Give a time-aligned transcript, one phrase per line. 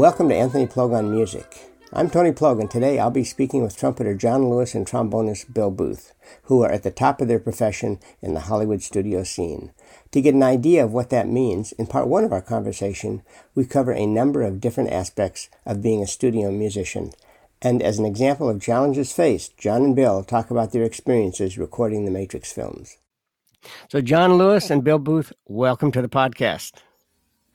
[0.00, 1.74] Welcome to Anthony Plog on Music.
[1.92, 2.70] I'm Tony Plogan.
[2.70, 6.84] Today I'll be speaking with trumpeter John Lewis and trombonist Bill Booth, who are at
[6.84, 9.72] the top of their profession in the Hollywood studio scene.
[10.12, 13.20] To get an idea of what that means, in part one of our conversation,
[13.54, 17.10] we cover a number of different aspects of being a studio musician.
[17.60, 22.06] And as an example of challenges faced, John and Bill talk about their experiences recording
[22.06, 22.96] the Matrix films.
[23.90, 26.72] So, John Lewis and Bill Booth, welcome to the podcast.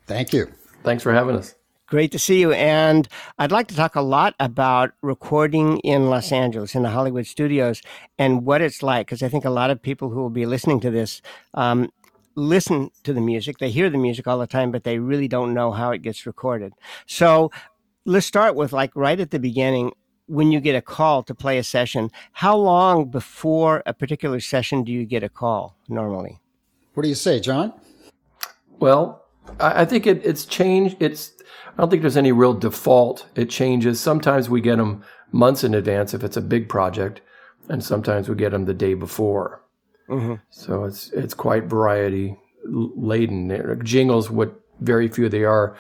[0.06, 0.52] Thank you.
[0.84, 1.56] Thanks for having us.
[1.96, 2.52] Great to see you.
[2.52, 3.08] And
[3.40, 7.82] I'd like to talk a lot about recording in Los Angeles, in the Hollywood studios,
[8.20, 9.08] and what it's like.
[9.08, 11.22] Because I think a lot of people who will be listening to this
[11.54, 11.90] um,
[12.36, 13.60] listen to the music.
[13.60, 16.26] They hear the music all the time, but they really don't know how it gets
[16.26, 16.74] recorded.
[17.06, 17.50] So
[18.04, 19.94] let's start with like right at the beginning.
[20.26, 24.84] When you get a call to play a session, how long before a particular session
[24.84, 26.42] do you get a call normally?
[26.94, 27.72] What do you say, John?
[28.80, 29.24] Well,
[29.62, 30.98] I think it, it's changed.
[31.00, 31.32] It's
[31.68, 33.28] I don't think there's any real default.
[33.36, 34.00] It changes.
[34.00, 37.22] Sometimes we get them months in advance if it's a big project,
[37.70, 39.62] and sometimes we get them the day before.
[40.10, 40.36] Mm-hmm.
[40.50, 43.82] So it's it's quite variety laden.
[43.84, 45.76] Jingles, what very few they are.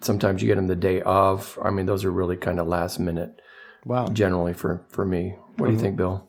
[0.00, 1.58] Sometimes you get them the day of.
[1.62, 3.40] I mean, those are really kind of last minute.
[3.84, 4.06] Wow.
[4.08, 5.30] Generally for for me.
[5.30, 5.64] What mm-hmm.
[5.64, 5.82] do you mm-hmm.
[5.82, 6.28] think, Bill?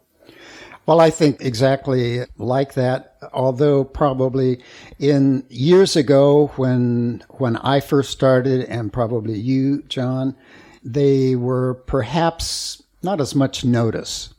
[0.85, 3.10] Well, I think exactly like that.
[3.33, 4.63] Although probably
[4.99, 10.35] in years ago when when I first started, and probably you, John,
[10.83, 14.33] they were perhaps not as much notice.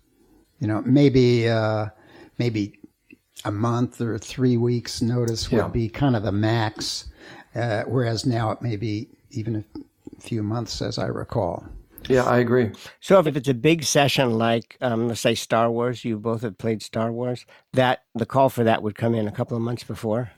[0.58, 1.86] You know, maybe uh,
[2.38, 2.78] maybe
[3.44, 5.68] a month or three weeks notice would yeah.
[5.68, 7.06] be kind of the max,
[7.54, 11.64] uh, whereas now it may be even a few months, as I recall.
[12.08, 12.70] Yeah, I agree.
[13.00, 16.58] So if it's a big session like, um, let's say Star Wars, you both have
[16.58, 19.84] played Star Wars, that the call for that would come in a couple of months
[19.84, 20.30] before.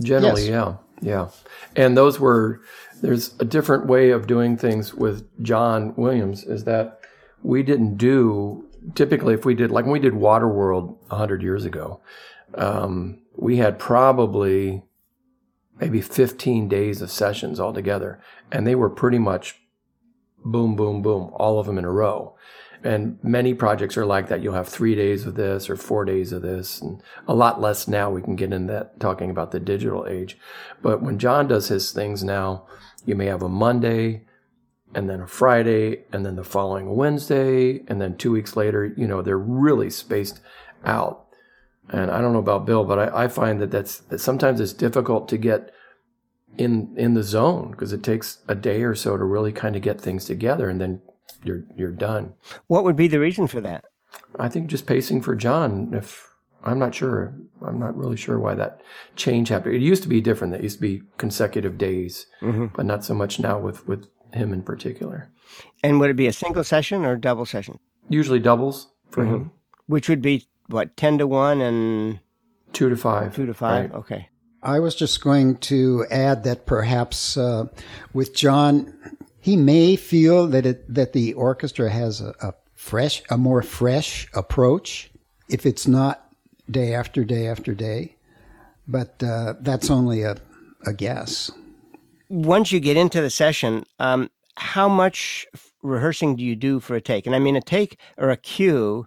[0.00, 0.50] Generally, yes.
[0.50, 1.28] yeah, yeah.
[1.74, 2.60] And those were
[3.00, 6.44] there's a different way of doing things with John Williams.
[6.44, 7.00] Is that
[7.42, 12.00] we didn't do typically if we did like when we did Waterworld hundred years ago,
[12.54, 14.82] um, we had probably
[15.78, 18.20] maybe 15 days of sessions altogether,
[18.50, 19.60] and they were pretty much
[20.50, 22.34] boom, boom, boom, all of them in a row.
[22.84, 24.42] And many projects are like that.
[24.42, 27.88] You'll have three days of this or four days of this, and a lot less
[27.88, 28.10] now.
[28.10, 30.38] We can get into that talking about the digital age.
[30.82, 32.66] But when John does his things now,
[33.04, 34.24] you may have a Monday
[34.94, 39.06] and then a Friday and then the following Wednesday and then two weeks later, you
[39.06, 40.40] know, they're really spaced
[40.84, 41.26] out.
[41.88, 44.72] And I don't know about Bill, but I, I find that that's that sometimes it's
[44.72, 45.72] difficult to get
[46.58, 49.82] in in the zone because it takes a day or so to really kind of
[49.82, 51.02] get things together and then
[51.44, 52.34] you're you're done.
[52.66, 53.84] What would be the reason for that?
[54.38, 55.92] I think just pacing for John.
[55.92, 56.28] If
[56.64, 57.34] I'm not sure,
[57.64, 58.80] I'm not really sure why that
[59.14, 59.74] change happened.
[59.76, 60.54] It used to be different.
[60.54, 62.66] It used to be consecutive days, mm-hmm.
[62.74, 65.30] but not so much now with with him in particular.
[65.82, 67.78] And would it be a single session or double session?
[68.08, 69.34] Usually doubles for mm-hmm.
[69.34, 69.50] him,
[69.86, 72.20] which would be what ten to one and
[72.72, 73.34] two to five.
[73.34, 73.90] Two to five.
[73.90, 73.98] Right.
[73.98, 74.28] Okay.
[74.66, 77.66] I was just going to add that perhaps uh,
[78.12, 78.92] with John,
[79.38, 84.26] he may feel that it, that the orchestra has a, a fresh, a more fresh
[84.34, 85.08] approach
[85.48, 86.28] if it's not
[86.68, 88.16] day after day after day.
[88.88, 90.36] But uh, that's only a,
[90.84, 91.48] a guess.
[92.28, 95.46] Once you get into the session, um, how much
[95.84, 97.24] rehearsing do you do for a take?
[97.24, 99.06] And I mean, a take or a cue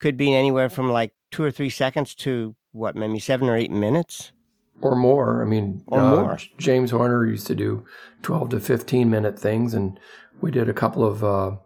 [0.00, 3.70] could be anywhere from like two or three seconds to what, maybe seven or eight
[3.70, 4.32] minutes?
[4.80, 5.42] Or more.
[5.42, 6.38] I mean, or uh, more.
[6.58, 7.84] James Horner used to do
[8.22, 9.98] 12 to 15 minute things, and
[10.40, 11.56] we did a couple of uh,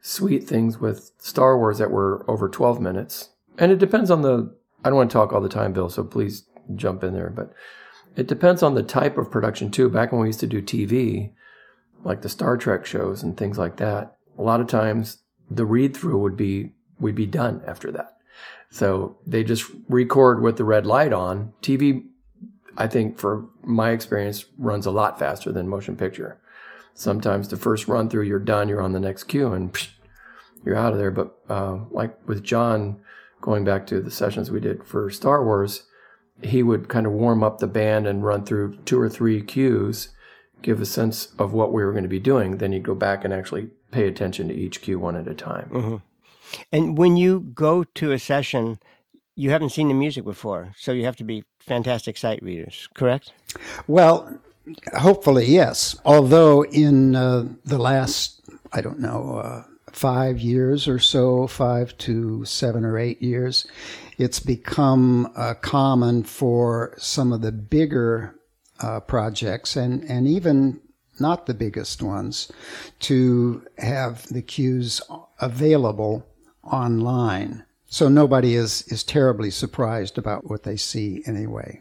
[0.00, 3.30] suite things with Star Wars that were over 12 minutes.
[3.58, 4.54] And it depends on the,
[4.84, 6.44] I don't want to talk all the time, Bill, so please
[6.74, 7.52] jump in there, but
[8.14, 9.88] it depends on the type of production too.
[9.88, 11.32] Back when we used to do TV,
[12.04, 15.18] like the Star Trek shows and things like that, a lot of times
[15.50, 18.18] the read through would be, we'd be done after that.
[18.70, 21.52] So they just record with the red light on.
[21.62, 22.04] TV
[22.76, 26.38] I think for my experience runs a lot faster than motion picture.
[26.94, 29.90] Sometimes the first run through, you're done, you're on the next cue, and psh,
[30.64, 31.10] you're out of there.
[31.10, 33.00] But uh, like with John,
[33.40, 35.84] going back to the sessions we did for Star Wars,
[36.42, 40.08] he would kind of warm up the band and run through two or three cues,
[40.62, 42.58] give a sense of what we were going to be doing.
[42.58, 45.70] Then you'd go back and actually pay attention to each cue one at a time.
[45.72, 45.96] Mm-hmm.
[46.72, 48.78] And when you go to a session,
[49.36, 53.32] you haven't seen the music before, so you have to be fantastic sight readers, correct?
[53.86, 54.38] Well,
[54.98, 55.96] hopefully, yes.
[56.04, 58.40] Although in uh, the last,
[58.72, 63.66] I don't know, uh, five years or so, five to seven or eight years,
[64.18, 68.34] it's become uh, common for some of the bigger
[68.80, 70.80] uh, projects and, and even
[71.20, 72.50] not the biggest ones,
[73.00, 75.00] to have the cues
[75.40, 76.26] available
[76.64, 77.64] online.
[77.94, 81.80] So nobody is, is terribly surprised about what they see anyway.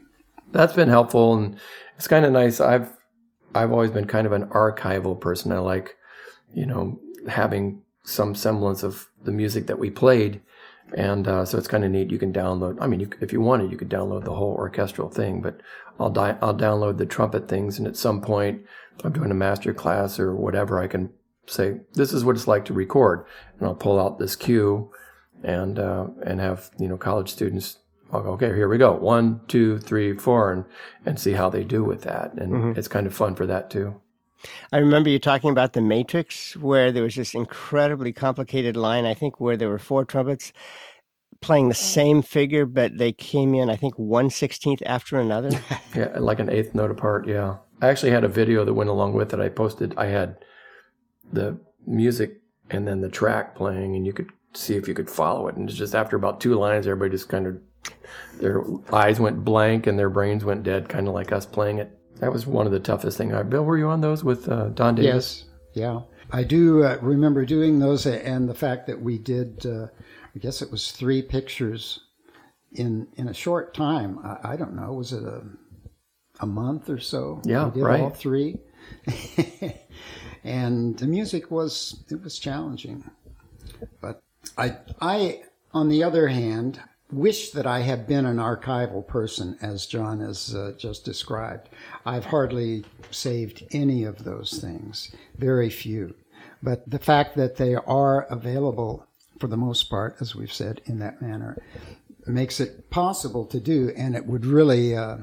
[0.52, 1.58] That's been helpful and
[1.98, 2.62] it's kind of nice.
[2.62, 2.96] I've
[3.56, 5.52] I've always been kind of an archival person.
[5.52, 5.98] I like,
[6.54, 10.40] you know, having some semblance of the music that we played.
[10.96, 12.12] And uh, so it's kind of neat.
[12.12, 12.78] You can download.
[12.80, 15.42] I mean, you, if you wanted, you could download the whole orchestral thing.
[15.42, 15.62] But
[16.00, 18.62] I'll di- I'll download the trumpet things, and at some point,
[19.04, 21.10] I'm doing a master class or whatever, I can
[21.48, 23.26] say this is what it's like to record,
[23.58, 24.92] and I'll pull out this cue,
[25.44, 27.78] and uh, and have you know college students
[28.14, 28.94] I'll go, okay, here we go.
[28.94, 30.66] One, two, three, four, and,
[31.04, 32.34] and see how they do with that.
[32.34, 32.80] And mm-hmm.
[32.80, 34.00] it's kind of fun for that too.
[34.72, 39.16] I remember you talking about the Matrix, where there was this incredibly complicated line, I
[39.16, 40.54] think, where there were four trumpets
[41.42, 45.50] playing the same figure, but they came in, I think, one sixteenth after another.
[45.96, 47.28] yeah, like an eighth note apart.
[47.28, 47.58] Yeah.
[47.82, 49.40] I actually had a video that went along with it.
[49.40, 50.38] I posted, I had
[51.32, 55.48] the music and then the track playing, and you could see if you could follow
[55.48, 55.56] it.
[55.56, 57.60] And it's just after about two lines, everybody just kind of
[58.40, 61.98] their eyes went blank and their brains went dead, kind of like us playing it.
[62.20, 63.34] That was one of the toughest things.
[63.50, 65.46] Bill, were you on those with uh, Don Davis?
[65.46, 66.02] Yes, yeah.
[66.32, 69.88] I do uh, remember doing those, and the fact that we did, uh,
[70.36, 72.00] I guess it was three pictures
[72.72, 74.20] in in a short time.
[74.24, 75.44] I, I don't know, was it a
[76.40, 77.42] a month or so?
[77.46, 78.02] Yeah, we did right.
[78.02, 78.58] all three,
[80.44, 83.04] and the music was it was challenging,
[84.02, 84.24] but
[84.58, 85.44] I I
[85.74, 86.82] on the other hand
[87.12, 91.70] wish that I had been an archival person, as John has uh, just described.
[92.06, 96.16] I've hardly saved any of those things, very few.
[96.62, 99.06] But the fact that they are available
[99.40, 101.58] for the most part, as we've said, in that manner,
[102.26, 105.18] makes it possible to do, and it would really, uh,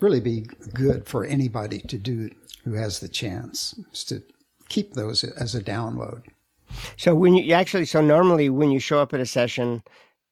[0.00, 2.30] really be good for anybody to do
[2.64, 4.22] who has the chance to
[4.68, 6.22] keep those as a download.
[6.96, 9.82] So when you actually, so normally when you show up at a session,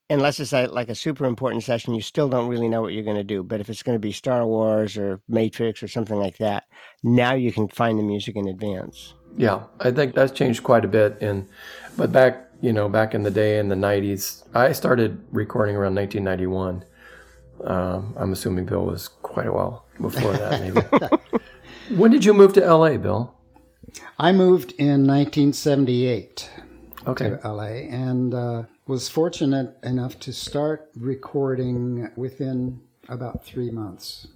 [0.09, 3.03] unless it's a, like a super important session, you still don't really know what you're
[3.03, 3.43] going to do.
[3.43, 6.65] But if it's going to be Star Wars or Matrix or something like that,
[7.03, 9.13] now you can find the music in advance.
[9.37, 11.17] Yeah, I think that's changed quite a bit.
[11.21, 11.47] And
[11.97, 15.95] but back, you know, back in the day in the '90s, I started recording around
[15.95, 16.85] 1991.
[17.63, 20.81] Um, I'm assuming Bill was quite a while before that, maybe.
[21.97, 23.34] when did you move to LA, Bill?
[24.17, 26.49] I moved in 1978
[27.07, 27.29] okay.
[27.29, 34.27] to LA, and uh, was fortunate enough to start recording within about three months.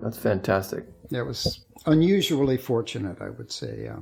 [0.00, 0.84] That's fantastic.
[1.10, 3.82] That was unusually fortunate, I would say.
[3.84, 3.98] Yeah.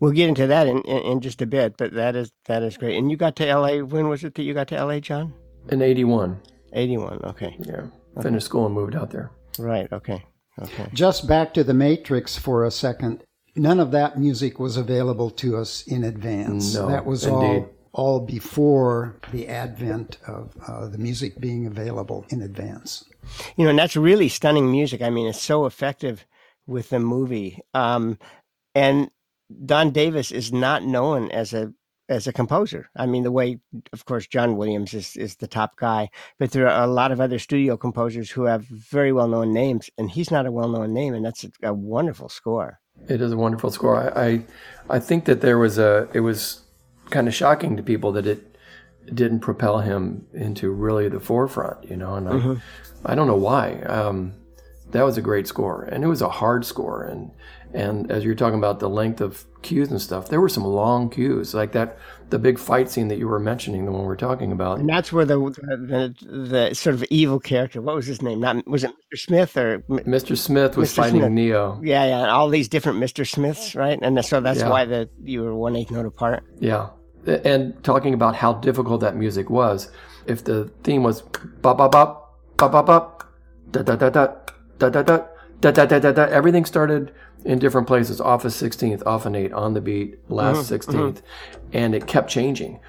[0.00, 2.76] We'll get into that in, in, in, just a bit, but that is that is
[2.76, 2.96] great.
[2.96, 3.78] And you got to LA.
[3.84, 5.32] When was it that you got to LA, John?
[5.68, 6.40] In '81.
[6.72, 7.20] '81.
[7.24, 7.56] Okay.
[7.60, 7.86] Yeah.
[8.20, 8.38] Finished okay.
[8.40, 9.30] school and moved out there.
[9.58, 9.90] Right.
[9.92, 10.24] Okay.
[10.60, 10.88] Okay.
[10.92, 13.22] Just back to the Matrix for a second.
[13.56, 16.74] None of that music was available to us in advance.
[16.74, 17.34] No, that was indeed.
[17.34, 23.04] all all before the advent of uh, the music being available in advance.
[23.56, 25.00] You know, and that's really stunning music.
[25.00, 26.26] I mean, it's so effective
[26.66, 27.60] with the movie.
[27.72, 28.18] Um,
[28.74, 29.10] and
[29.64, 31.72] Don Davis is not known as a
[32.08, 32.88] as a composer.
[32.94, 33.58] I mean, the way,
[33.92, 37.20] of course, John Williams is is the top guy, but there are a lot of
[37.20, 40.92] other studio composers who have very well known names, and he's not a well known
[40.92, 42.78] name, and that's a, a wonderful score.
[43.08, 43.96] It is a wonderful score.
[43.96, 44.44] I, I
[44.88, 46.62] I think that there was a it was
[47.10, 48.56] kind of shocking to people that it
[49.12, 52.14] didn't propel him into really the forefront, you know.
[52.14, 52.54] And mm-hmm.
[53.04, 53.80] I, I don't know why.
[53.82, 54.34] Um,
[54.96, 57.04] that was a great score, and it was a hard score.
[57.04, 57.30] And
[57.74, 61.10] and as you're talking about the length of cues and stuff, there were some long
[61.10, 61.98] cues, like that
[62.30, 64.78] the big fight scene that you were mentioning, the one we're talking about.
[64.78, 68.40] And that's where the the, the sort of evil character, what was his name?
[68.40, 69.18] Not was it Mr.
[69.18, 70.36] Smith or Mr.
[70.36, 70.96] Smith was Mr.
[70.96, 71.32] fighting Smith.
[71.32, 71.80] Neo.
[71.82, 73.28] Yeah, yeah, all these different Mr.
[73.28, 73.98] Smiths, right?
[74.00, 74.70] And so that's yeah.
[74.70, 76.44] why the you were one eighth note apart.
[76.58, 76.90] Yeah,
[77.26, 79.90] and talking about how difficult that music was.
[80.26, 81.22] If the theme was
[81.62, 82.16] ba ba ba
[82.56, 83.12] ba ba ba
[83.70, 84.34] da da da da
[84.78, 85.26] da da da
[85.60, 86.22] da da da da da.
[86.24, 87.12] Everything started
[87.44, 91.12] in different places, off of 16th, off an eight, on the beat, last mm-hmm, 16th,
[91.12, 91.66] mm-hmm.
[91.72, 92.80] and it kept changing,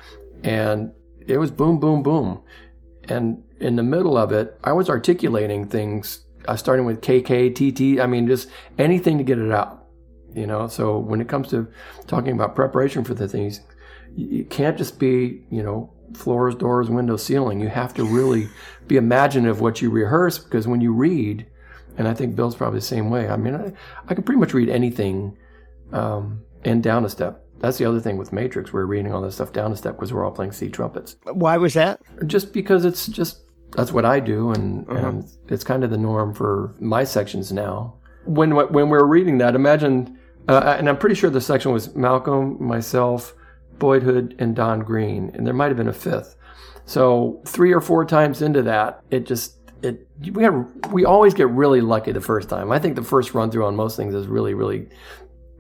[0.44, 0.92] and
[1.28, 2.42] it was boom, boom, boom,
[3.10, 8.00] and in the middle of it, I was articulating things, uh, starting with KK, TT.
[8.02, 9.86] I mean, just anything to get it out,
[10.34, 10.68] you know.
[10.68, 11.68] So when it comes to
[12.08, 13.62] talking about preparation for the things,
[14.18, 17.60] it can't just be, you know, floors, doors, windows, ceiling.
[17.60, 18.48] You have to really
[18.88, 21.48] be imaginative what you rehearse because when you read
[21.98, 23.28] and I think Bill's probably the same way.
[23.28, 23.74] I mean, I,
[24.08, 25.38] I can pretty much read anything
[25.92, 27.44] um, and down a step.
[27.60, 28.72] That's the other thing with Matrix.
[28.72, 31.16] We're reading all this stuff down a step because we're all playing C trumpets.
[31.24, 32.00] Why was that?
[32.26, 35.08] Just because it's just that's what I do, and, uh-huh.
[35.10, 37.96] and it's kind of the norm for my sections now.
[38.26, 42.56] When when we're reading that, imagine Uh, and I'm pretty sure the section was Malcolm,
[42.64, 43.36] myself,
[43.80, 46.38] Boyd Hood, and Don Green, and there might have been a fifth.
[46.86, 50.48] So three or four times into that, it just it we
[50.92, 52.72] we always get really lucky the first time.
[52.72, 54.90] I think the first run through on most things is really really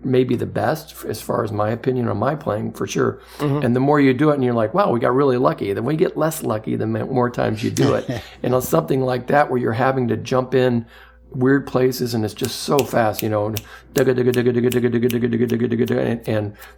[0.03, 3.21] maybe the best as far as my opinion on my playing for sure.
[3.38, 3.65] Mm-hmm.
[3.65, 5.74] And the more you do it and you're like, wow, we got really lucky.
[5.74, 8.21] Then we get less lucky the more times you do it.
[8.43, 10.86] and on something like that where you're having to jump in
[11.31, 13.62] weird places and it's just so fast, you know, and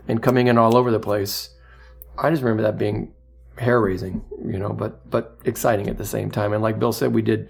[0.08, 1.50] and coming in all over the place.
[2.18, 3.14] I just remember that being
[3.60, 6.54] hair raising, you know, but but exciting at the same time.
[6.54, 7.50] And like Bill said, we did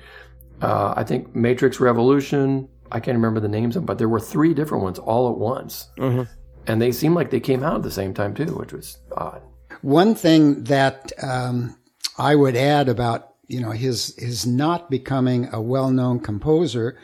[0.62, 4.20] uh, I think Matrix Revolution, I can't remember the names of them, but there were
[4.20, 5.90] three different ones all at once.
[5.98, 6.24] Mm-hmm.
[6.68, 9.42] And they seemed like they came out at the same time too, which was odd.
[9.82, 11.78] One thing that um,
[12.18, 17.00] I would add about you know his his not becoming a well-known composer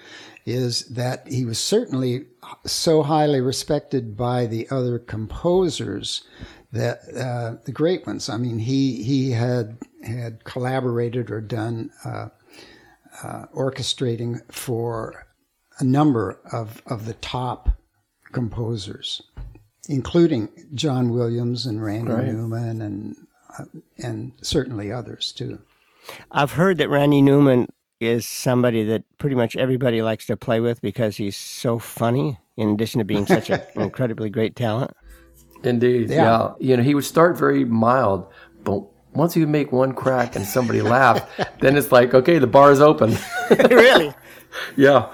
[0.45, 2.25] is that he was certainly
[2.65, 6.27] so highly respected by the other composers
[6.75, 8.29] that uh, the great ones.
[8.29, 12.29] I mean, he he had had collaborated or done uh,
[13.23, 15.25] uh, orchestrating for
[15.79, 17.69] a number of, of the top
[18.31, 19.21] composers,
[19.89, 22.25] including John Williams and Randy right.
[22.27, 23.15] Newman and
[23.57, 23.65] uh,
[23.97, 25.59] and certainly others too.
[26.31, 27.67] I've heard that Randy Newman
[27.99, 32.69] is somebody that pretty much everybody likes to play with because he's so funny in
[32.69, 34.91] addition to being such an incredibly great talent.
[35.63, 36.09] Indeed.
[36.09, 36.15] Yeah.
[36.15, 36.53] yeah.
[36.59, 38.27] You know, he would start very mild,
[38.63, 38.83] but
[39.13, 41.27] once you make one crack and somebody laugh,
[41.59, 43.17] then it's like, okay, the bar is open.
[43.69, 44.13] really?
[44.75, 45.09] yeah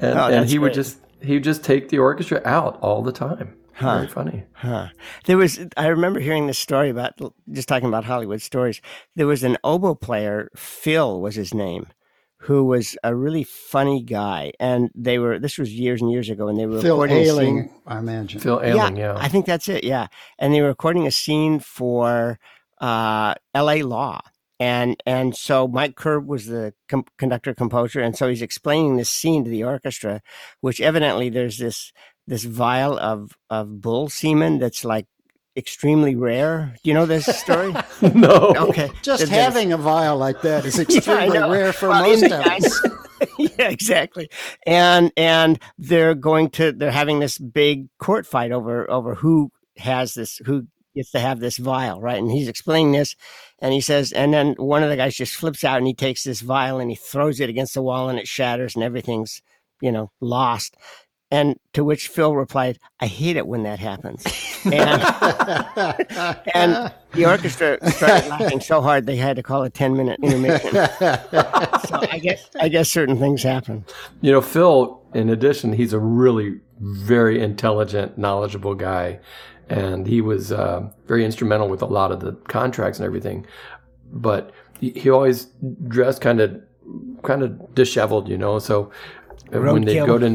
[0.00, 0.62] and, oh, and he great.
[0.62, 3.56] would just he would just take the orchestra out all the time.
[3.74, 3.96] Huh.
[3.96, 4.44] Very funny.
[4.52, 4.88] Huh.
[5.24, 7.18] There was I remember hearing this story about
[7.50, 8.80] just talking about Hollywood stories.
[9.16, 11.86] There was an oboe player, Phil was his name,
[12.44, 15.38] who was a really funny guy, and they were.
[15.38, 17.70] This was years and years ago, and they were Phil recording Ayling, a scene.
[17.86, 18.40] I imagine.
[18.40, 19.82] Phil Ayling, yeah, yeah, I think that's it.
[19.82, 20.08] Yeah,
[20.38, 22.38] and they were recording a scene for
[22.82, 23.82] uh, L.A.
[23.82, 24.20] Law,
[24.60, 29.08] and and so Mike Curb was the com- conductor composer, and so he's explaining this
[29.08, 30.20] scene to the orchestra,
[30.60, 31.92] which evidently there's this
[32.26, 35.06] this vial of of bull semen that's like
[35.56, 36.74] extremely rare.
[36.82, 37.74] Do you know this story?
[38.14, 38.54] no.
[38.56, 38.90] Okay.
[39.02, 42.88] Just having a vial like that is extremely yeah, rare for well, most of us.
[43.38, 44.28] yeah, exactly.
[44.66, 50.14] And and they're going to they're having this big court fight over over who has
[50.14, 52.18] this who gets to have this vial, right?
[52.18, 53.16] And he's explaining this,
[53.58, 56.24] and he says, and then one of the guys just flips out and he takes
[56.24, 59.42] this vial and he throws it against the wall and it shatters and everything's,
[59.80, 60.76] you know, lost.
[61.34, 64.24] And to which Phil replied, I hate it when that happens.
[64.64, 64.72] And,
[66.54, 70.70] and the orchestra started laughing so hard they had to call a 10 minute intermission.
[70.70, 70.78] so
[72.08, 73.84] I guess, I guess certain things happen.
[74.20, 79.18] You know, Phil, in addition, he's a really very intelligent, knowledgeable guy
[79.68, 83.44] and he was uh, very instrumental with a lot of the contracts and everything.
[84.12, 85.46] But he, he always
[85.88, 86.62] dressed kind of
[87.24, 88.60] kind of disheveled, you know.
[88.60, 88.92] So
[89.50, 90.26] Road when they go to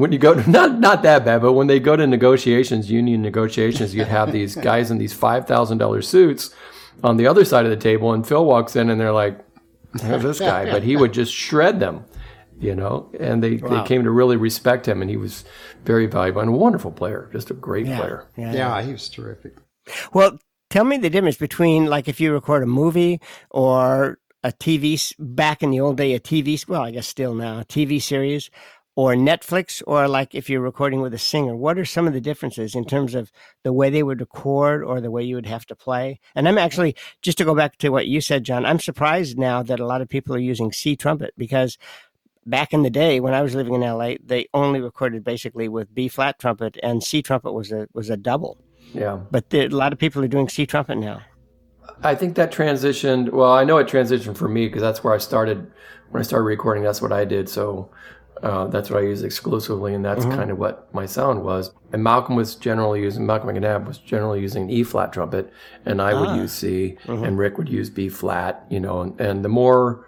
[0.00, 3.22] when you go to not not that bad, but when they go to negotiations, union
[3.22, 6.54] negotiations, you'd have these guys in these five thousand dollar suits
[7.02, 9.38] on the other side of the table, and Phil walks in, and they're like,
[10.02, 12.04] "Who's this guy?" But he would just shred them
[12.60, 13.70] you know, and they, wow.
[13.70, 15.44] they came to really respect him, and he was
[15.84, 17.98] very valuable and a wonderful player, just a great yeah.
[17.98, 18.26] player.
[18.36, 19.56] Yeah, yeah, he was terrific.
[20.12, 20.38] Well,
[20.68, 23.18] tell me the difference between like if you record a movie
[23.50, 27.60] or a TV back in the old day, a TV well, I guess still now,
[27.60, 28.50] a TV series
[29.00, 31.56] or Netflix, or like if you're recording with a singer.
[31.56, 35.00] What are some of the differences in terms of the way they would record or
[35.00, 36.20] the way you would have to play?
[36.34, 38.66] And I'm actually just to go back to what you said, John.
[38.66, 41.78] I'm surprised now that a lot of people are using C trumpet because
[42.44, 45.94] back in the day when I was living in LA, they only recorded basically with
[45.94, 48.58] B flat trumpet, and C trumpet was a was a double.
[48.92, 51.22] Yeah, but the, a lot of people are doing C trumpet now.
[52.02, 53.30] I think that transitioned.
[53.30, 55.72] Well, I know it transitioned for me because that's where I started.
[56.10, 57.48] When I started recording, that's what I did.
[57.48, 57.88] So
[58.42, 60.36] uh, that's what I used exclusively, and that's mm-hmm.
[60.36, 61.72] kind of what my sound was.
[61.92, 65.52] And Malcolm was generally using Malcolm McNabb was generally using E flat trumpet,
[65.84, 66.20] and I ah.
[66.20, 67.24] would use C, mm-hmm.
[67.24, 68.64] and Rick would use B flat.
[68.70, 70.06] You know, and, and the more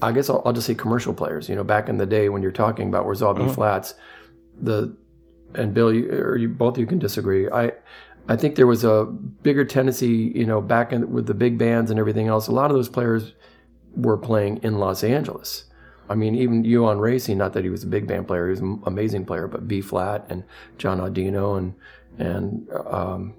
[0.00, 1.48] I guess I'll, I'll, just say commercial players.
[1.48, 3.52] You know, back in the day when you're talking about where's all B mm-hmm.
[3.52, 3.94] flats,
[4.60, 4.96] the
[5.54, 7.48] and Bill, you, or you, both you can disagree.
[7.50, 7.72] I
[8.28, 11.90] I think there was a bigger tendency, you know, back in with the big bands
[11.90, 12.46] and everything else.
[12.46, 13.34] A lot of those players
[13.94, 15.64] were playing in Los Angeles.
[16.08, 18.60] I mean, even Uan Rasey, not that he was a big band player, he was
[18.60, 20.44] an amazing player, but B flat and
[20.78, 21.74] John Audino and
[22.18, 23.34] and um,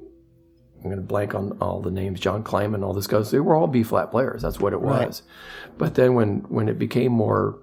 [0.86, 3.32] I'm going to blank on all the names, John Kleinman, all this guys.
[3.32, 4.42] They were all B flat players.
[4.42, 5.22] That's what it was.
[5.22, 5.22] Right.
[5.78, 7.60] But then when when it became more,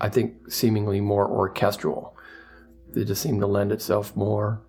[0.00, 2.16] I think seemingly more orchestral,
[2.94, 4.62] it just seemed to lend itself more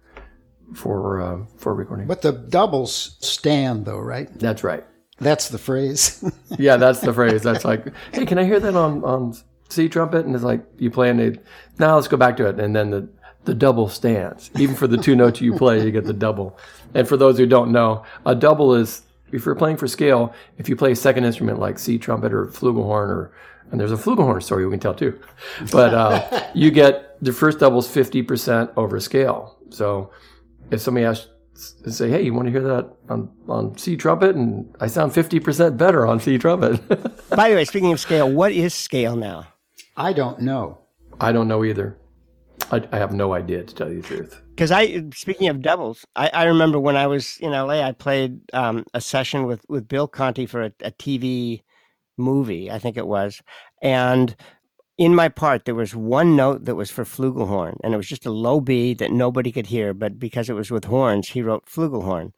[0.76, 2.08] for uh, for recording.
[2.08, 4.30] But the doubles stand, though, right?
[4.38, 4.86] That's right.
[5.20, 6.24] That's the phrase.
[6.60, 7.42] yeah, that's the phrase.
[7.42, 9.34] That's like, hey, can I hear that on on
[9.70, 10.26] C trumpet?
[10.26, 11.40] And it's like you play and they
[11.80, 13.10] now let's go back to it, and then the
[13.46, 14.52] the double stance.
[14.58, 16.58] Even for the two notes you play, you get the double.
[16.94, 20.70] And for those who don't know, a double is if you're playing for scale, if
[20.70, 23.34] you play a second instrument like C trumpet or flugelhorn or
[23.72, 25.20] and there's a flugelhorn story we can tell too,
[25.72, 29.58] but uh, you get the first double is 50% over scale.
[29.70, 30.12] So
[30.72, 31.28] if somebody asks,
[31.88, 34.36] say, hey, you want to hear that on, on C trumpet?
[34.36, 36.88] And I sound 50% better on C trumpet.
[37.30, 39.48] By the way, speaking of scale, what is scale now?
[39.98, 40.78] I don't know.
[41.20, 41.98] I don't know either.
[42.72, 44.42] I, I have no idea to tell you the truth.
[44.52, 48.40] Because I, speaking of doubles, I, I remember when I was in LA, I played
[48.54, 51.62] um, a session with, with Bill Conti for a, a TV
[52.18, 53.42] movie, I think it was.
[53.82, 54.36] And
[54.98, 58.26] in my part, there was one note that was for flugelhorn, and it was just
[58.26, 59.94] a low B that nobody could hear.
[59.94, 62.34] But because it was with horns, he wrote flugelhorn.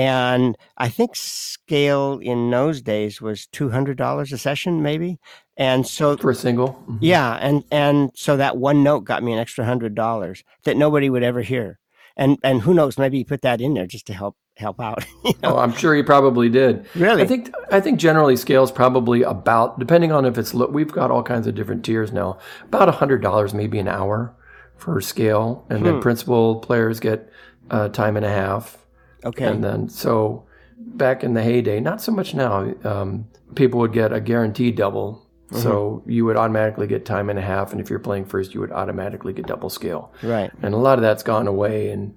[0.00, 5.18] And I think scale in those days was two hundred dollars a session, maybe.
[5.58, 6.96] And so for a single, mm-hmm.
[7.02, 11.10] yeah, and and so that one note got me an extra hundred dollars that nobody
[11.10, 11.80] would ever hear.
[12.16, 15.04] And and who knows, maybe he put that in there just to help help out.
[15.22, 15.56] You know?
[15.56, 16.86] Oh, I'm sure he probably did.
[16.94, 17.22] Really?
[17.22, 21.22] I think I think generally scales probably about depending on if it's we've got all
[21.22, 22.38] kinds of different tiers now.
[22.62, 24.34] About a hundred dollars maybe an hour
[24.78, 25.84] for scale, and hmm.
[25.84, 27.30] then principal players get
[27.70, 28.79] uh, time and a half.
[29.24, 29.46] Okay.
[29.46, 30.46] And then so
[30.78, 32.72] back in the heyday, not so much now.
[32.84, 35.26] Um, people would get a guaranteed double.
[35.50, 35.62] Mm-hmm.
[35.62, 38.60] So you would automatically get time and a half, and if you're playing first, you
[38.60, 40.12] would automatically get double scale.
[40.22, 40.50] Right.
[40.62, 42.16] And a lot of that's gone away, and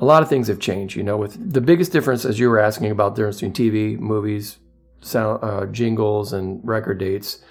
[0.00, 0.94] a lot of things have changed.
[0.94, 3.98] You know, with the biggest difference, as you were asking about the difference between TV,
[3.98, 4.58] movies,
[5.00, 7.42] sound, uh, jingles, and record dates,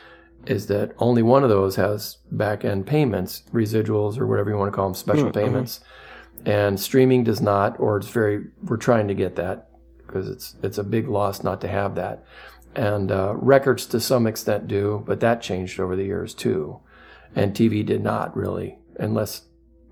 [0.45, 4.71] is that only one of those has back end payments, residuals, or whatever you want
[4.71, 5.39] to call them, special mm-hmm.
[5.39, 5.79] payments,
[6.45, 8.45] and streaming does not, or it's very.
[8.63, 9.69] We're trying to get that
[10.05, 12.23] because it's it's a big loss not to have that,
[12.75, 16.79] and uh, records to some extent do, but that changed over the years too,
[17.35, 19.43] and TV did not really, unless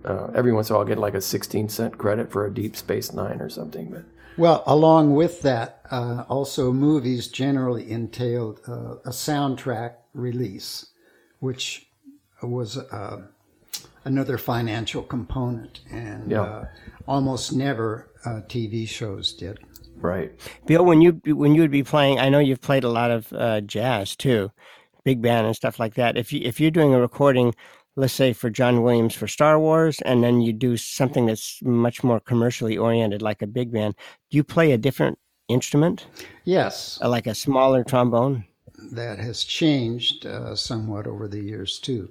[0.06, 2.54] uh, every once in a while I'll get like a 16 cent credit for a
[2.54, 3.92] Deep Space Nine or something.
[3.92, 4.04] But
[4.38, 10.88] well, along with that, uh, also movies generally entailed uh, a soundtrack release,
[11.40, 11.88] which
[12.42, 13.22] was uh,
[14.06, 16.42] another financial component, and yeah.
[16.42, 16.66] Uh,
[17.08, 19.60] almost never uh, TV shows did.
[19.98, 20.32] Right,
[20.66, 20.84] Bill.
[20.84, 24.16] When you when you would be playing, I know you've played a lot of jazz
[24.16, 24.52] too,
[25.04, 26.18] big band and stuff like that.
[26.18, 27.54] If you if you're doing a recording
[27.96, 32.04] let's say for John Williams for Star Wars, and then you do something that's much
[32.04, 33.96] more commercially oriented, like a big band,
[34.30, 36.08] do you play a different instrument?
[36.46, 37.00] Yes.
[37.02, 38.46] Uh, like a smaller trombone?
[38.92, 42.10] That has changed uh, somewhat over the years too.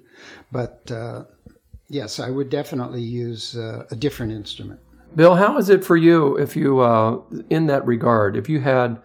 [0.51, 1.25] But uh,
[1.91, 4.79] yes, I would definitely use uh, a different instrument.
[5.15, 9.01] Bill, how is it for you if you, uh, in that regard, if you had,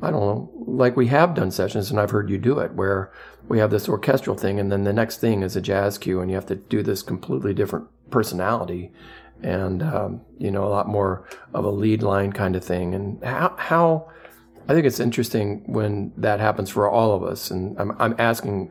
[0.00, 3.12] I don't know, like we have done sessions and I've heard you do it, where
[3.46, 6.30] we have this orchestral thing, and then the next thing is a jazz cue, and
[6.30, 8.90] you have to do this completely different personality,
[9.42, 12.94] and um, you know a lot more of a lead line kind of thing.
[12.94, 14.10] And how, how
[14.68, 17.50] I think it's interesting when that happens for all of us.
[17.50, 18.70] And I'm, I'm asking,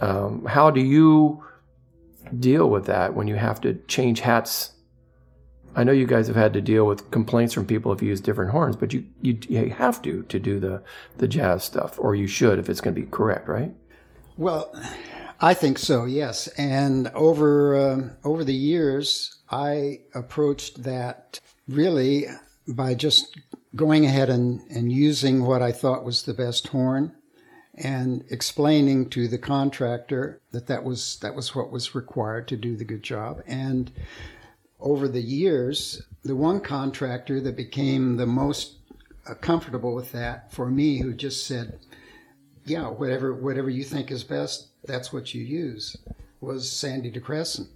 [0.00, 1.44] um, how do you
[2.38, 4.72] deal with that when you have to change hats?
[5.74, 8.20] I know you guys have had to deal with complaints from people if you use
[8.20, 10.82] different horns, but you, you, you have to to do the,
[11.18, 13.74] the jazz stuff, or you should if it's going to be correct, right?
[14.38, 14.74] Well,
[15.40, 16.04] I think so.
[16.06, 22.26] Yes, and over uh, over the years, I approached that really
[22.66, 23.38] by just
[23.74, 27.14] going ahead and, and using what I thought was the best horn
[27.76, 32.76] and explaining to the contractor that that was that was what was required to do
[32.76, 33.92] the good job and
[34.80, 38.76] over the years the one contractor that became the most
[39.28, 41.78] uh, comfortable with that for me who just said
[42.66, 45.96] yeah, whatever whatever you think is best, that's what you use.
[46.40, 47.68] Was Sandy DeCrescent,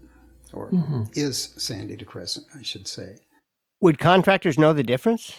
[0.52, 1.04] or mm-hmm.
[1.14, 3.16] is Sandy DeCrescent, I should say.
[3.80, 5.38] Would contractors know the difference?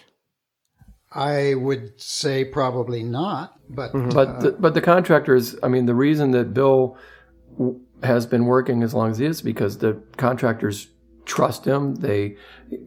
[1.12, 4.10] I would say probably not, but mm-hmm.
[4.10, 5.56] but uh, the, but the contractors.
[5.62, 6.97] I mean, the reason that Bill
[8.04, 10.88] has been working as long as he is because the contractors
[11.26, 11.95] trust him.
[11.95, 12.38] They,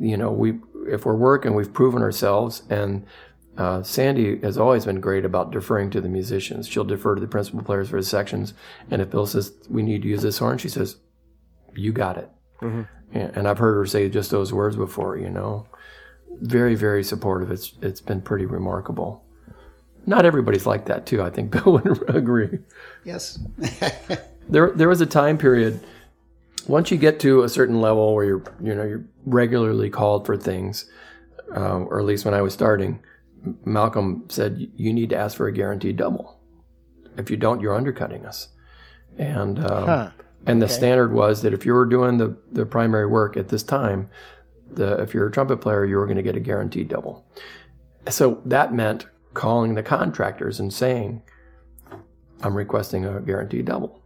[0.00, 0.54] you know, we
[0.86, 3.06] if we're working, we've proven ourselves, and
[3.58, 6.66] uh, Sandy has always been great about deferring to the musicians.
[6.66, 8.54] She'll defer to the principal players for the sections,
[8.90, 10.96] and if Bill says we need to use this horn, she says,
[11.76, 12.30] "You got it."
[12.62, 12.82] Mm-hmm.
[13.12, 15.16] And I've heard her say just those words before.
[15.16, 15.66] You know,
[16.40, 17.50] very very supportive.
[17.50, 19.24] It's it's been pretty remarkable.
[20.06, 21.22] Not everybody's like that too.
[21.22, 22.58] I think Bill would agree.
[23.04, 23.38] Yes.
[24.48, 25.80] there there was a time period
[26.66, 30.36] once you get to a certain level where you're you know you're regularly called for
[30.36, 30.90] things,
[31.54, 33.00] uh, or at least when I was starting,
[33.64, 36.38] Malcolm said you need to ask for a guaranteed double.
[37.16, 38.48] If you don't, you're undercutting us.
[39.18, 40.10] And um, huh.
[40.46, 40.74] and the okay.
[40.74, 44.10] standard was that if you were doing the the primary work at this time,
[44.76, 47.24] the if you're a trumpet player, you were going to get a guaranteed double.
[48.08, 51.22] So that meant calling the contractors and saying,
[52.42, 54.02] "I'm requesting a guaranteed double."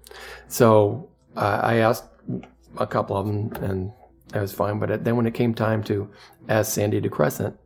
[0.48, 2.04] So uh, I asked
[2.78, 3.92] a couple of them, and
[4.28, 4.78] that was fine.
[4.78, 6.10] But then when it came time to
[6.48, 7.56] ask Sandy DeCrescent,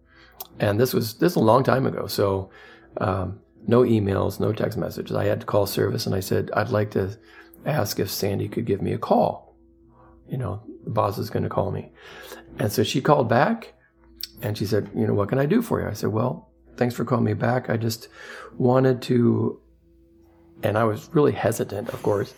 [0.60, 2.50] and this was this was a long time ago, so
[2.98, 5.16] um, no emails, no text messages.
[5.16, 7.16] I had to call service, and I said I'd like to
[7.64, 9.56] ask if Sandy could give me a call.
[10.28, 11.92] You know, the boss is going to call me,
[12.58, 13.74] and so she called back,
[14.42, 15.88] and she said, you know, what can I do for you?
[15.88, 17.70] I said, well, thanks for calling me back.
[17.70, 18.08] I just
[18.56, 19.60] wanted to,
[20.62, 22.34] and I was really hesitant, of course.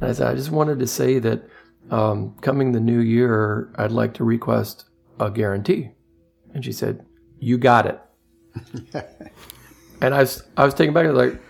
[0.00, 1.48] And I said, I just wanted to say that
[1.90, 4.84] um, coming the new year, I'd like to request
[5.18, 5.90] a guarantee.
[6.54, 7.04] And she said,
[7.38, 8.00] You got it.
[10.00, 11.06] and I was, I was taken back.
[11.06, 11.42] I was like,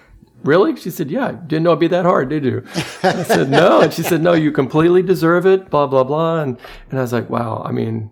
[0.45, 0.77] Really?
[0.77, 1.33] She said, Yeah.
[1.47, 2.65] Didn't know it'd be that hard, did you?
[3.03, 3.81] I said, No.
[3.81, 6.41] And she said, No, you completely deserve it, blah, blah, blah.
[6.41, 6.59] And,
[6.91, 7.63] and I was like, Wow.
[7.65, 8.11] I mean,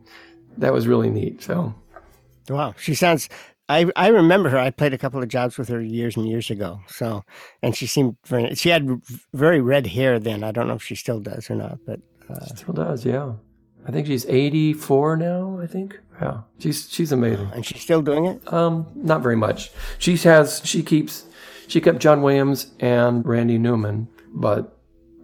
[0.58, 1.42] that was really neat.
[1.42, 1.74] So,
[2.48, 2.74] wow.
[2.78, 3.28] She sounds
[3.68, 4.58] I I remember her.
[4.58, 6.80] I played a couple of jobs with her years and years ago.
[6.86, 7.24] So,
[7.62, 8.54] and she seemed very.
[8.54, 8.88] She had
[9.34, 10.44] very red hair then.
[10.44, 13.04] I don't know if she still does or not, but uh, still does.
[13.04, 13.32] Yeah,
[13.86, 15.58] I think she's eighty four now.
[15.60, 15.98] I think.
[16.22, 17.50] Yeah, she's she's amazing.
[17.54, 18.52] And she's still doing it.
[18.52, 19.70] Um, not very much.
[19.98, 20.62] She has.
[20.64, 21.24] She keeps.
[21.68, 24.78] She kept John Williams and Randy Newman, but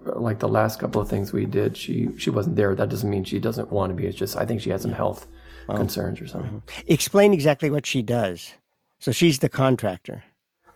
[0.06, 2.74] uh, like the last couple of things we did, she she wasn't there.
[2.74, 4.06] That doesn't mean she doesn't want to be.
[4.06, 5.26] It's just I think she has some health
[5.68, 5.76] wow.
[5.76, 6.62] concerns or something.
[6.66, 6.92] Mm-hmm.
[6.92, 8.54] Explain exactly what she does.
[8.98, 10.24] So she's the contractor.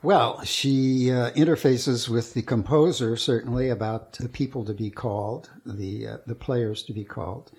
[0.03, 6.07] Well, she uh, interfaces with the composer certainly about the people to be called, the
[6.07, 7.51] uh, the players to be called.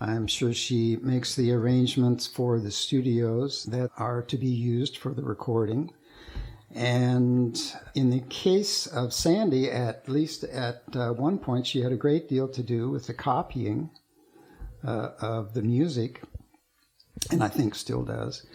[0.00, 5.14] I'm sure she makes the arrangements for the studios that are to be used for
[5.14, 5.92] the recording.
[6.76, 7.58] And
[7.94, 12.28] in the case of Sandy, at least at uh, one point, she had a great
[12.28, 13.90] deal to do with the copying
[14.86, 16.22] uh, of the music
[17.30, 18.46] and I think still does.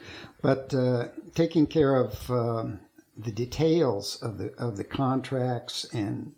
[0.41, 2.79] But uh, taking care of um,
[3.17, 6.33] the details of the of the contracts and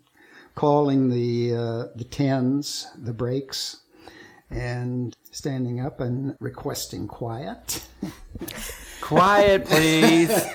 [0.54, 3.82] calling the uh, the tens, the breaks,
[4.50, 7.86] and standing up and requesting quiet.
[9.04, 10.30] quiet, please.
[10.30, 10.52] and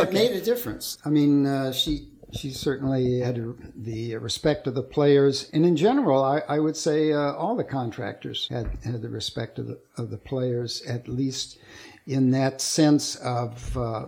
[0.00, 0.98] it made a difference.
[1.04, 3.40] I mean, uh, she she certainly had
[3.74, 7.64] the respect of the players, and in general, I, I would say uh, all the
[7.64, 11.58] contractors had, had the respect of the of the players, at least
[12.06, 14.06] in that sense of uh,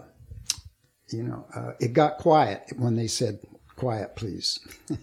[1.11, 3.39] you know uh, it got quiet when they said
[3.77, 4.59] quiet, please.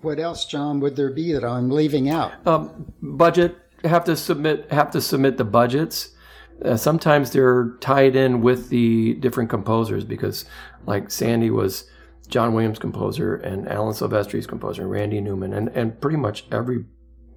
[0.00, 0.80] what else, John?
[0.80, 2.32] Would there be that I'm leaving out?
[2.46, 6.16] Um, budget have to submit have to submit the budgets.
[6.64, 10.44] Uh, sometimes they're tied in with the different composers because,
[10.86, 11.84] like Sandy was
[12.28, 16.84] John Williams composer and Alan Silvestri's composer, and Randy Newman, and, and pretty much every,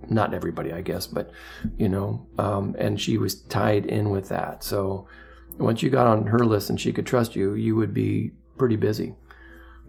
[0.10, 1.32] not everybody, I guess, but,
[1.78, 4.64] you know, um, and she was tied in with that.
[4.64, 5.08] So
[5.58, 8.76] once you got on her list and she could trust you, you would be pretty
[8.76, 9.16] busy.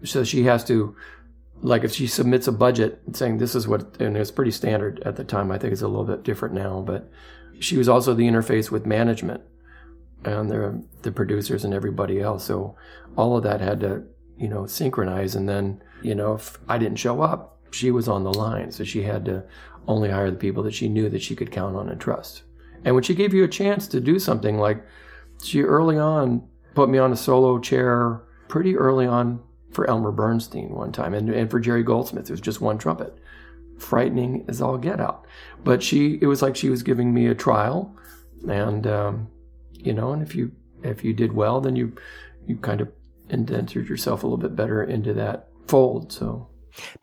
[0.03, 0.95] So she has to,
[1.61, 5.15] like, if she submits a budget saying this is what, and it's pretty standard at
[5.15, 7.11] the time, I think it's a little bit different now, but
[7.59, 9.41] she was also the interface with management
[10.23, 12.45] and the, the producers and everybody else.
[12.45, 12.75] So
[13.15, 14.03] all of that had to
[14.37, 15.35] you know, synchronize.
[15.35, 18.71] And then, you know, if I didn't show up, she was on the line.
[18.71, 19.43] So she had to
[19.87, 22.43] only hire the people that she knew that she could count on and trust.
[22.83, 24.83] And when she gave you a chance to do something like
[25.43, 29.41] she early on put me on a solo chair pretty early on
[29.71, 33.17] for Elmer Bernstein one time and, and for Jerry Goldsmith, it was just one trumpet.
[33.77, 35.25] Frightening as all get out.
[35.63, 37.95] But she, it was like she was giving me a trial.
[38.47, 39.27] And, um,
[39.73, 40.51] you know, and if you,
[40.83, 41.95] if you did well, then you,
[42.47, 42.91] you kind of
[43.29, 46.11] indented yourself a little bit better into that fold.
[46.11, 46.47] So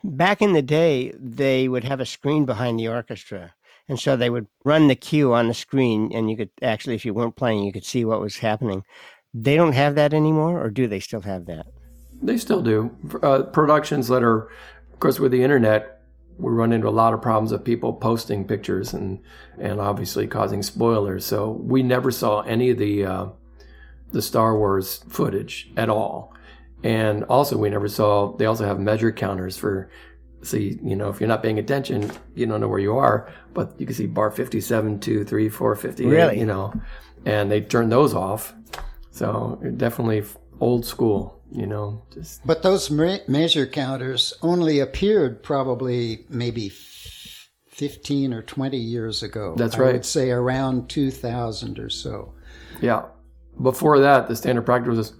[0.05, 3.55] back in the day, they would have a screen behind the orchestra.
[3.89, 7.05] And so they would run the cue on the screen, and you could actually, if
[7.05, 8.85] you weren't playing, you could see what was happening.
[9.35, 11.67] They don't have that anymore, or do they still have that?
[12.23, 12.97] They still do.
[13.23, 14.49] Uh, productions that are,
[14.93, 16.02] of course, with the internet,
[16.38, 19.21] we run into a lot of problems of people posting pictures and
[19.59, 21.25] and obviously causing spoilers.
[21.25, 23.27] So we never saw any of the uh,
[24.12, 26.33] the Star Wars footage at all.
[26.85, 29.90] And also, we never saw, they also have measure counters for,
[30.42, 33.75] see, you know, if you're not paying attention, you don't know where you are, but
[33.79, 36.38] you can see bar 57, 2, 3, 4, 58, really?
[36.38, 36.73] you know,
[37.25, 38.55] and they turn those off.
[39.11, 40.25] So definitely
[40.61, 41.41] old school.
[41.55, 42.45] You know, just.
[42.47, 46.71] But those measure counters only appeared probably maybe
[47.69, 49.55] 15 or 20 years ago.
[49.57, 49.91] That's right.
[49.91, 52.33] I would say around 2000 or so.
[52.81, 53.05] Yeah.
[53.61, 55.15] Before that, the standard practice was,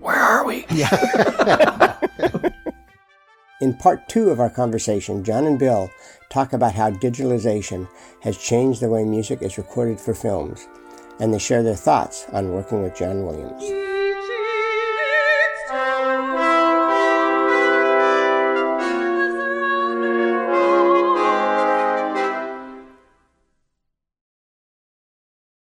[0.00, 0.66] where are we?
[0.70, 1.96] Yeah.
[3.60, 5.90] In part two of our conversation, John and Bill
[6.28, 7.88] talk about how digitalization
[8.20, 10.66] has changed the way music is recorded for films,
[11.18, 13.85] and they share their thoughts on working with John Williams.